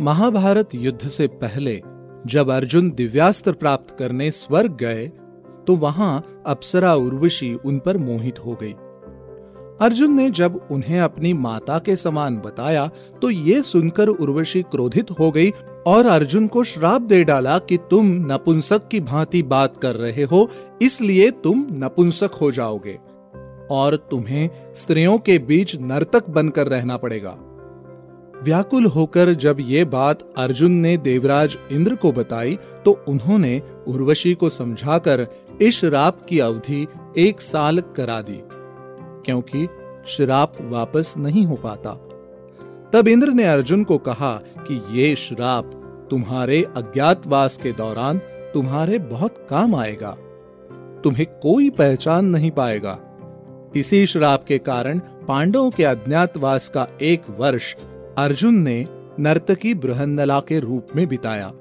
[0.00, 1.80] महाभारत युद्ध से पहले
[2.26, 5.06] जब अर्जुन दिव्यास्त्र प्राप्त करने स्वर्ग गए
[5.66, 8.72] तो वहाँ अप्सरा उर्वशी उन पर मोहित हो गई।
[9.80, 12.86] अर्जुन ने जब उन्हें अपनी माता के समान बताया
[13.22, 15.50] तो ये सुनकर उर्वशी क्रोधित हो गई
[15.86, 20.48] और अर्जुन को श्राप दे डाला कि तुम नपुंसक की भांति बात कर रहे हो,
[20.82, 22.98] इसलिए तुम नपुंसक हो जाओगे
[23.70, 27.38] और तुम्हें स्त्रियों के बीच नर्तक बनकर रहना पड़ेगा।
[28.42, 34.50] व्याकुल होकर जब ये बात अर्जुन ने देवराज इंद्र को बताई तो उन्होंने उर्वशी को
[34.50, 35.26] समझाकर
[35.62, 36.86] इस श्राप की अवधि
[37.18, 38.40] एक साल करा दी,
[39.24, 39.66] क्योंकि
[40.08, 41.94] श्राप वापस नहीं हो पाता।
[42.92, 45.70] तब इंद्र ने अर्जुन को कहा कि ये श्राप
[46.10, 48.18] तुम्हारे अज्ञातवास के दौरान
[48.54, 50.10] तुम्हारे बहुत काम आएगा।
[51.04, 52.98] तुम्हें कोई पहचान नहीं पाएगा।
[53.76, 54.98] इसी श्राप के कारण
[55.28, 57.74] पांडवों के अज्ञातवास का एक वर्ष
[58.18, 58.86] अर्जुन ने
[59.20, 61.52] नर्तकी बृहन्नला के रूप में बिताया।